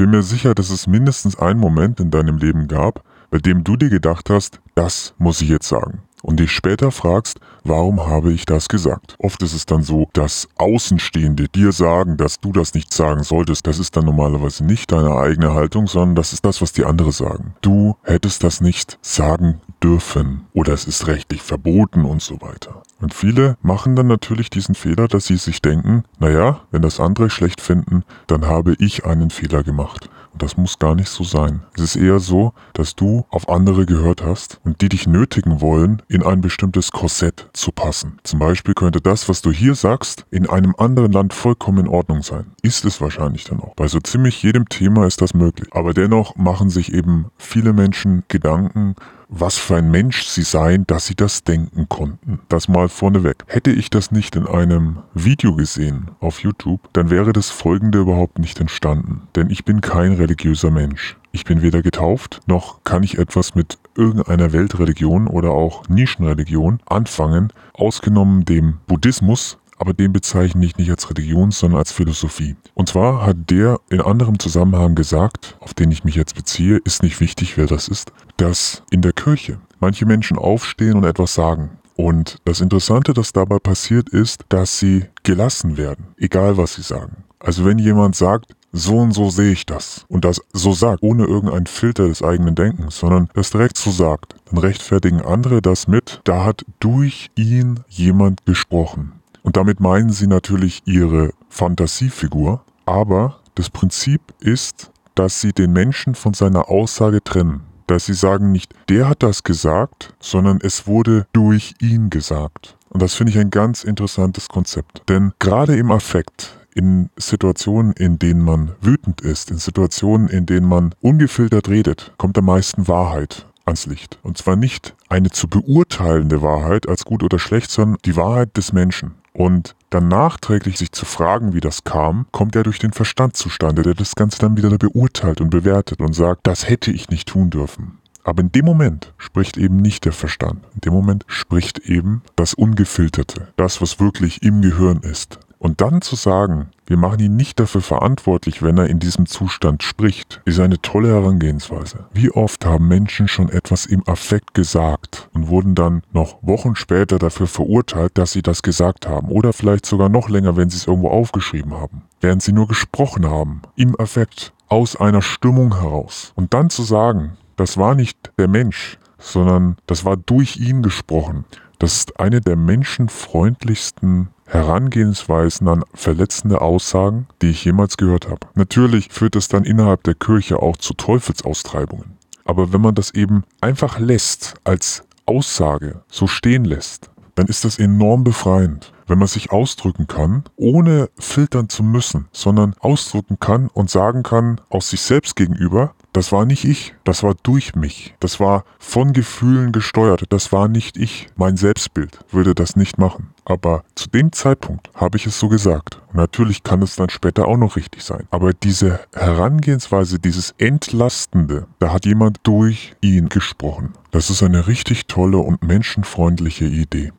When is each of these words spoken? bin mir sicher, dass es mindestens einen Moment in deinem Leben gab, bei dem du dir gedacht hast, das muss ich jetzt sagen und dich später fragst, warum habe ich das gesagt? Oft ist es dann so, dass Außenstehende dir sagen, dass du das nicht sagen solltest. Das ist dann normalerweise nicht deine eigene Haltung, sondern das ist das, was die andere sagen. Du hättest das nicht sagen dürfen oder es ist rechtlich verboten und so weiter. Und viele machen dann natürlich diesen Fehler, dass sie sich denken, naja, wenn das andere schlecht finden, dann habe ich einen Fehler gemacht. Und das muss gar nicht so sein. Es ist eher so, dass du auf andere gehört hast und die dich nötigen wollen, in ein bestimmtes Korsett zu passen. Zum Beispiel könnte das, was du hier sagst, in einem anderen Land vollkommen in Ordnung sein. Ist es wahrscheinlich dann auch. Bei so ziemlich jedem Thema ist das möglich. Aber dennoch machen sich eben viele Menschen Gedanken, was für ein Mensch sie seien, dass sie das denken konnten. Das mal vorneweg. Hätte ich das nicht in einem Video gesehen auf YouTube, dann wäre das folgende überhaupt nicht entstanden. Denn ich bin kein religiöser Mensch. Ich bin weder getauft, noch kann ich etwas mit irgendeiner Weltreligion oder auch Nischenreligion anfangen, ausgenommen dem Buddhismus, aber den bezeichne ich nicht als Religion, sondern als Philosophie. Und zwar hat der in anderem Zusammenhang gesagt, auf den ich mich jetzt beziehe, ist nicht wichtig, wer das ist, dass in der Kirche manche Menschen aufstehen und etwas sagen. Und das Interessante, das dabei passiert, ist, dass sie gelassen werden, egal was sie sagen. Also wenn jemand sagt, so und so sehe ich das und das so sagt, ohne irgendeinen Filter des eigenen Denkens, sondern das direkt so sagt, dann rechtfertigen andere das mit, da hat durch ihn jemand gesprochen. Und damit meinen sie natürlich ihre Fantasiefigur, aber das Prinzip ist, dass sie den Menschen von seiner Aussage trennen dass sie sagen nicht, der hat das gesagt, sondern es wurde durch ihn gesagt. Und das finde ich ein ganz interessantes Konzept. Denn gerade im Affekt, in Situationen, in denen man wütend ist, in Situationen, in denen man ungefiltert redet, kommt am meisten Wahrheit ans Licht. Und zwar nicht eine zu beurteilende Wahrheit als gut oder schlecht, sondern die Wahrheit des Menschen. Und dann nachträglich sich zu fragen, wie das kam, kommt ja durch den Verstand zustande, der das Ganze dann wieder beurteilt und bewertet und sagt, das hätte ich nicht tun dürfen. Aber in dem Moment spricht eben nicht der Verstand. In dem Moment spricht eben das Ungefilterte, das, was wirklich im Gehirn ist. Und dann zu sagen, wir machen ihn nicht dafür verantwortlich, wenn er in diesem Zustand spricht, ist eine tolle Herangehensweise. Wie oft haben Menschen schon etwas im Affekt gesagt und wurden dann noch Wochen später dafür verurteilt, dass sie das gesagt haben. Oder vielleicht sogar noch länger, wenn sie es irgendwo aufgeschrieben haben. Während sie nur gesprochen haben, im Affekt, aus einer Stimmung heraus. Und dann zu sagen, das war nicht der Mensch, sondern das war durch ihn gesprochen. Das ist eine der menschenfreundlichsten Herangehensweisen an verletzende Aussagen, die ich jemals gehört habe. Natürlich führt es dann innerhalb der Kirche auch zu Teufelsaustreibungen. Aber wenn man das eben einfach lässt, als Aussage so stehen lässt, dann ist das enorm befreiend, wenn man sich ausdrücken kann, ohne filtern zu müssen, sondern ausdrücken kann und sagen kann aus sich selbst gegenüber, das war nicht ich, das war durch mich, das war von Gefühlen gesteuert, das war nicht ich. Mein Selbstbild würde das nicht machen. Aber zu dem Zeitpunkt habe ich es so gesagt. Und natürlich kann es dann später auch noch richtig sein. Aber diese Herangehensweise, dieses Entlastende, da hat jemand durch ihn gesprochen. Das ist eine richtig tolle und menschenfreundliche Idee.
bin 0.00 0.12
mir 0.12 0.22
sicher, 0.22 0.54
dass 0.54 0.70
es 0.70 0.86
mindestens 0.86 1.38
einen 1.38 1.60
Moment 1.60 2.00
in 2.00 2.10
deinem 2.10 2.38
Leben 2.38 2.68
gab, 2.68 3.04
bei 3.28 3.36
dem 3.36 3.64
du 3.64 3.76
dir 3.76 3.90
gedacht 3.90 4.30
hast, 4.30 4.58
das 4.74 5.14
muss 5.18 5.42
ich 5.42 5.50
jetzt 5.50 5.68
sagen 5.68 6.00
und 6.22 6.40
dich 6.40 6.52
später 6.52 6.90
fragst, 6.90 7.40
warum 7.64 8.06
habe 8.06 8.32
ich 8.32 8.44
das 8.44 8.68
gesagt? 8.68 9.16
Oft 9.18 9.42
ist 9.42 9.54
es 9.54 9.66
dann 9.66 9.82
so, 9.82 10.08
dass 10.12 10.48
Außenstehende 10.56 11.48
dir 11.48 11.72
sagen, 11.72 12.16
dass 12.16 12.40
du 12.40 12.52
das 12.52 12.74
nicht 12.74 12.92
sagen 12.92 13.22
solltest. 13.22 13.66
Das 13.66 13.78
ist 13.78 13.96
dann 13.96 14.04
normalerweise 14.04 14.64
nicht 14.64 14.92
deine 14.92 15.14
eigene 15.16 15.54
Haltung, 15.54 15.86
sondern 15.86 16.14
das 16.14 16.32
ist 16.32 16.44
das, 16.44 16.60
was 16.62 16.72
die 16.72 16.84
andere 16.84 17.12
sagen. 17.12 17.54
Du 17.60 17.96
hättest 18.02 18.44
das 18.44 18.60
nicht 18.60 18.98
sagen 19.02 19.60
dürfen 19.82 20.46
oder 20.52 20.72
es 20.72 20.86
ist 20.86 21.06
rechtlich 21.06 21.42
verboten 21.42 22.04
und 22.04 22.22
so 22.22 22.40
weiter. 22.40 22.82
Und 23.00 23.14
viele 23.14 23.56
machen 23.62 23.96
dann 23.96 24.06
natürlich 24.06 24.50
diesen 24.50 24.74
Fehler, 24.74 25.08
dass 25.08 25.26
sie 25.26 25.36
sich 25.36 25.62
denken, 25.62 26.04
naja, 26.18 26.60
wenn 26.70 26.82
das 26.82 27.00
andere 27.00 27.30
schlecht 27.30 27.60
finden, 27.60 28.04
dann 28.26 28.46
habe 28.46 28.74
ich 28.78 29.06
einen 29.06 29.30
Fehler 29.30 29.62
gemacht. 29.62 30.10
Und 30.32 30.42
das 30.42 30.56
muss 30.56 30.78
gar 30.78 30.94
nicht 30.94 31.08
so 31.08 31.24
sein. 31.24 31.62
Es 31.74 31.82
ist 31.82 31.96
eher 31.96 32.20
so, 32.20 32.52
dass 32.72 32.94
du 32.94 33.24
auf 33.30 33.48
andere 33.48 33.86
gehört 33.86 34.22
hast 34.22 34.60
und 34.64 34.80
die 34.80 34.88
dich 34.88 35.06
nötigen 35.06 35.60
wollen, 35.60 36.02
in 36.08 36.22
ein 36.22 36.40
bestimmtes 36.40 36.92
Korsett 36.92 37.48
zu 37.52 37.72
passen. 37.72 38.18
Zum 38.22 38.38
Beispiel 38.38 38.74
könnte 38.74 39.00
das, 39.00 39.28
was 39.28 39.42
du 39.42 39.50
hier 39.50 39.74
sagst, 39.74 40.26
in 40.30 40.48
einem 40.48 40.74
anderen 40.78 41.12
Land 41.12 41.34
vollkommen 41.34 41.86
in 41.86 41.88
Ordnung 41.88 42.22
sein. 42.22 42.52
Ist 42.62 42.84
es 42.84 43.00
wahrscheinlich 43.00 43.44
dann 43.44 43.60
auch. 43.60 43.74
Bei 43.74 43.88
so 43.88 43.98
ziemlich 44.00 44.42
jedem 44.42 44.68
Thema 44.68 45.06
ist 45.06 45.20
das 45.20 45.34
möglich. 45.34 45.68
Aber 45.72 45.94
dennoch 45.94 46.36
machen 46.36 46.70
sich 46.70 46.92
eben 46.92 47.26
viele 47.36 47.72
Menschen 47.72 48.24
Gedanken, 48.28 48.94
was 49.30 49.56
für 49.56 49.76
ein 49.76 49.90
Mensch 49.90 50.24
sie 50.24 50.42
seien, 50.42 50.86
dass 50.86 51.06
sie 51.06 51.14
das 51.14 51.44
denken 51.44 51.88
konnten. 51.88 52.40
Das 52.48 52.68
mal 52.68 52.88
vorneweg. 52.88 53.44
Hätte 53.46 53.70
ich 53.70 53.88
das 53.88 54.10
nicht 54.10 54.34
in 54.36 54.46
einem 54.46 54.98
Video 55.14 55.54
gesehen 55.54 56.10
auf 56.20 56.42
YouTube, 56.42 56.80
dann 56.92 57.10
wäre 57.10 57.32
das 57.32 57.48
folgende 57.48 58.00
überhaupt 58.00 58.38
nicht 58.38 58.60
entstanden. 58.60 59.22
Denn 59.36 59.48
ich 59.48 59.64
bin 59.64 59.80
kein 59.80 60.14
religiöser 60.14 60.70
Mensch. 60.70 61.16
Ich 61.32 61.44
bin 61.44 61.62
weder 61.62 61.80
getauft, 61.80 62.40
noch 62.46 62.82
kann 62.82 63.04
ich 63.04 63.18
etwas 63.18 63.54
mit 63.54 63.78
irgendeiner 63.96 64.52
Weltreligion 64.52 65.28
oder 65.28 65.50
auch 65.50 65.88
Nischenreligion 65.88 66.80
anfangen, 66.86 67.52
ausgenommen 67.72 68.44
dem 68.44 68.78
Buddhismus, 68.88 69.58
aber 69.80 69.94
den 69.94 70.12
bezeichne 70.12 70.66
ich 70.66 70.76
nicht 70.76 70.90
als 70.90 71.08
Religion, 71.08 71.50
sondern 71.52 71.78
als 71.78 71.90
Philosophie. 71.90 72.54
Und 72.74 72.90
zwar 72.90 73.24
hat 73.24 73.48
der 73.48 73.80
in 73.88 74.02
anderem 74.02 74.38
Zusammenhang 74.38 74.94
gesagt, 74.94 75.56
auf 75.60 75.72
den 75.72 75.90
ich 75.90 76.04
mich 76.04 76.16
jetzt 76.16 76.34
beziehe, 76.34 76.76
ist 76.84 77.02
nicht 77.02 77.18
wichtig, 77.20 77.56
wer 77.56 77.66
das 77.66 77.88
ist, 77.88 78.12
dass 78.36 78.82
in 78.90 79.00
der 79.00 79.14
Kirche 79.14 79.58
manche 79.80 80.04
Menschen 80.04 80.36
aufstehen 80.36 80.96
und 80.96 81.04
etwas 81.04 81.32
sagen. 81.32 81.78
Und 81.96 82.36
das 82.44 82.60
Interessante, 82.60 83.14
das 83.14 83.32
dabei 83.32 83.58
passiert, 83.58 84.10
ist, 84.10 84.44
dass 84.50 84.78
sie 84.78 85.06
gelassen 85.22 85.78
werden, 85.78 86.08
egal 86.18 86.58
was 86.58 86.74
sie 86.74 86.82
sagen. 86.82 87.24
Also 87.38 87.64
wenn 87.64 87.78
jemand 87.78 88.16
sagt, 88.16 88.54
so 88.72 88.98
und 88.98 89.12
so 89.12 89.30
sehe 89.30 89.52
ich 89.52 89.64
das 89.64 90.04
und 90.08 90.26
das 90.26 90.42
so 90.52 90.74
sagt, 90.74 91.02
ohne 91.02 91.24
irgendeinen 91.24 91.66
Filter 91.66 92.06
des 92.06 92.22
eigenen 92.22 92.54
Denkens, 92.54 92.98
sondern 92.98 93.30
das 93.32 93.50
direkt 93.50 93.78
so 93.78 93.90
sagt, 93.90 94.36
dann 94.50 94.58
rechtfertigen 94.58 95.22
andere 95.22 95.62
das 95.62 95.88
mit, 95.88 96.20
da 96.24 96.44
hat 96.44 96.64
durch 96.80 97.30
ihn 97.34 97.80
jemand 97.88 98.44
gesprochen. 98.44 99.19
Und 99.42 99.56
damit 99.56 99.80
meinen 99.80 100.10
sie 100.10 100.26
natürlich 100.26 100.82
ihre 100.84 101.32
Fantasiefigur, 101.48 102.62
aber 102.86 103.40
das 103.54 103.70
Prinzip 103.70 104.20
ist, 104.40 104.90
dass 105.14 105.40
sie 105.40 105.52
den 105.52 105.72
Menschen 105.72 106.14
von 106.14 106.34
seiner 106.34 106.68
Aussage 106.68 107.22
trennen 107.22 107.62
dass 107.90 108.06
sie 108.06 108.14
sagen 108.14 108.52
nicht, 108.52 108.72
der 108.88 109.08
hat 109.08 109.24
das 109.24 109.42
gesagt, 109.42 110.14
sondern 110.20 110.60
es 110.62 110.86
wurde 110.86 111.26
durch 111.32 111.74
ihn 111.80 112.08
gesagt. 112.08 112.76
Und 112.88 113.02
das 113.02 113.14
finde 113.14 113.32
ich 113.32 113.38
ein 113.38 113.50
ganz 113.50 113.82
interessantes 113.82 114.48
Konzept. 114.48 115.02
Denn 115.08 115.32
gerade 115.40 115.76
im 115.76 115.90
Affekt, 115.90 116.56
in 116.72 117.10
Situationen, 117.16 117.92
in 117.94 118.20
denen 118.20 118.42
man 118.42 118.76
wütend 118.80 119.22
ist, 119.22 119.50
in 119.50 119.58
Situationen, 119.58 120.28
in 120.28 120.46
denen 120.46 120.68
man 120.68 120.94
ungefiltert 121.00 121.68
redet, 121.68 122.12
kommt 122.16 122.38
am 122.38 122.44
meisten 122.44 122.86
Wahrheit 122.86 123.46
ans 123.64 123.86
Licht. 123.86 124.20
Und 124.22 124.38
zwar 124.38 124.54
nicht 124.54 124.94
eine 125.08 125.30
zu 125.30 125.48
beurteilende 125.48 126.42
Wahrheit 126.42 126.88
als 126.88 127.04
gut 127.04 127.24
oder 127.24 127.40
schlecht, 127.40 127.72
sondern 127.72 127.98
die 128.04 128.14
Wahrheit 128.14 128.56
des 128.56 128.72
Menschen. 128.72 129.14
Und 129.32 129.74
dann 129.90 130.08
nachträglich 130.08 130.78
sich 130.78 130.92
zu 130.92 131.04
fragen, 131.04 131.52
wie 131.52 131.60
das 131.60 131.84
kam, 131.84 132.26
kommt 132.32 132.54
ja 132.54 132.62
durch 132.62 132.78
den 132.78 132.92
Verstand 132.92 133.36
zustande, 133.36 133.82
der 133.82 133.94
das 133.94 134.14
Ganze 134.14 134.38
dann 134.38 134.56
wieder 134.56 134.70
beurteilt 134.76 135.40
und 135.40 135.50
bewertet 135.50 136.00
und 136.00 136.12
sagt, 136.14 136.46
das 136.46 136.68
hätte 136.68 136.90
ich 136.90 137.10
nicht 137.10 137.28
tun 137.28 137.50
dürfen. 137.50 137.98
Aber 138.22 138.42
in 138.42 138.52
dem 138.52 138.64
Moment 138.64 139.12
spricht 139.18 139.56
eben 139.56 139.76
nicht 139.76 140.04
der 140.04 140.12
Verstand. 140.12 140.64
In 140.74 140.80
dem 140.82 140.92
Moment 140.92 141.24
spricht 141.26 141.78
eben 141.80 142.22
das 142.36 142.54
Ungefilterte, 142.54 143.48
das, 143.56 143.80
was 143.80 143.98
wirklich 143.98 144.42
im 144.42 144.62
Gehirn 144.62 144.98
ist. 144.98 145.38
Und 145.58 145.80
dann 145.80 146.02
zu 146.02 146.16
sagen, 146.16 146.68
wir 146.90 146.96
machen 146.96 147.20
ihn 147.20 147.36
nicht 147.36 147.60
dafür 147.60 147.82
verantwortlich, 147.82 148.64
wenn 148.64 148.76
er 148.76 148.88
in 148.88 148.98
diesem 148.98 149.26
Zustand 149.26 149.84
spricht, 149.84 150.42
ist 150.44 150.58
eine 150.58 150.82
tolle 150.82 151.06
Herangehensweise. 151.10 152.06
Wie 152.12 152.32
oft 152.32 152.66
haben 152.66 152.88
Menschen 152.88 153.28
schon 153.28 153.48
etwas 153.48 153.86
im 153.86 154.02
Affekt 154.08 154.54
gesagt 154.54 155.28
und 155.32 155.46
wurden 155.46 155.76
dann 155.76 156.02
noch 156.12 156.42
Wochen 156.42 156.74
später 156.74 157.20
dafür 157.20 157.46
verurteilt, 157.46 158.18
dass 158.18 158.32
sie 158.32 158.42
das 158.42 158.62
gesagt 158.62 159.06
haben. 159.06 159.28
Oder 159.28 159.52
vielleicht 159.52 159.86
sogar 159.86 160.08
noch 160.08 160.28
länger, 160.28 160.56
wenn 160.56 160.68
sie 160.68 160.78
es 160.78 160.88
irgendwo 160.88 161.10
aufgeschrieben 161.10 161.74
haben. 161.74 162.02
Während 162.20 162.42
sie 162.42 162.52
nur 162.52 162.66
gesprochen 162.66 163.30
haben, 163.30 163.62
im 163.76 163.94
Affekt, 164.00 164.52
aus 164.66 164.96
einer 164.96 165.22
Stimmung 165.22 165.80
heraus. 165.80 166.32
Und 166.34 166.54
dann 166.54 166.70
zu 166.70 166.82
sagen, 166.82 167.36
das 167.54 167.78
war 167.78 167.94
nicht 167.94 168.32
der 168.36 168.48
Mensch, 168.48 168.98
sondern 169.16 169.76
das 169.86 170.04
war 170.04 170.16
durch 170.16 170.56
ihn 170.56 170.82
gesprochen. 170.82 171.44
Das 171.80 171.96
ist 171.96 172.20
eine 172.20 172.42
der 172.42 172.56
menschenfreundlichsten 172.56 174.28
Herangehensweisen 174.44 175.66
an 175.66 175.82
verletzende 175.94 176.60
Aussagen, 176.60 177.26
die 177.40 177.48
ich 177.48 177.64
jemals 177.64 177.96
gehört 177.96 178.28
habe. 178.28 178.46
Natürlich 178.54 179.08
führt 179.10 179.34
es 179.34 179.48
dann 179.48 179.64
innerhalb 179.64 180.02
der 180.02 180.14
Kirche 180.14 180.60
auch 180.60 180.76
zu 180.76 180.92
Teufelsaustreibungen. 180.92 182.18
Aber 182.44 182.74
wenn 182.74 182.82
man 182.82 182.94
das 182.94 183.12
eben 183.12 183.44
einfach 183.62 183.98
lässt, 183.98 184.56
als 184.62 185.04
Aussage 185.24 186.02
so 186.10 186.26
stehen 186.26 186.66
lässt, 186.66 187.10
dann 187.40 187.46
ist 187.46 187.64
das 187.64 187.78
enorm 187.78 188.22
befreiend, 188.22 188.92
wenn 189.06 189.18
man 189.18 189.26
sich 189.26 189.50
ausdrücken 189.50 190.06
kann, 190.06 190.44
ohne 190.56 191.08
filtern 191.18 191.70
zu 191.70 191.82
müssen, 191.82 192.28
sondern 192.32 192.74
ausdrücken 192.80 193.38
kann 193.40 193.68
und 193.72 193.88
sagen 193.88 194.22
kann 194.22 194.60
aus 194.68 194.90
sich 194.90 195.00
selbst 195.00 195.36
gegenüber, 195.36 195.94
das 196.12 196.32
war 196.32 196.44
nicht 196.44 196.66
ich, 196.66 196.94
das 197.04 197.22
war 197.22 197.34
durch 197.42 197.74
mich, 197.74 198.14
das 198.20 198.40
war 198.40 198.64
von 198.78 199.14
Gefühlen 199.14 199.72
gesteuert, 199.72 200.24
das 200.28 200.52
war 200.52 200.68
nicht 200.68 200.98
ich. 200.98 201.28
Mein 201.34 201.56
Selbstbild 201.56 202.18
würde 202.30 202.54
das 202.54 202.76
nicht 202.76 202.98
machen. 202.98 203.30
Aber 203.46 203.84
zu 203.94 204.10
dem 204.10 204.32
Zeitpunkt 204.32 204.90
habe 204.94 205.16
ich 205.16 205.26
es 205.26 205.38
so 205.38 205.48
gesagt. 205.48 206.02
Und 206.08 206.16
natürlich 206.16 206.62
kann 206.62 206.82
es 206.82 206.96
dann 206.96 207.08
später 207.08 207.48
auch 207.48 207.56
noch 207.56 207.76
richtig 207.76 208.02
sein. 208.02 208.26
Aber 208.30 208.52
diese 208.52 209.00
Herangehensweise, 209.14 210.18
dieses 210.18 210.54
Entlastende, 210.58 211.66
da 211.78 211.92
hat 211.92 212.04
jemand 212.04 212.40
durch 212.42 212.96
ihn 213.00 213.28
gesprochen. 213.28 213.94
Das 214.10 214.28
ist 214.28 214.42
eine 214.42 214.66
richtig 214.66 215.06
tolle 215.06 215.38
und 215.38 215.62
menschenfreundliche 215.62 216.66
Idee. 216.66 217.12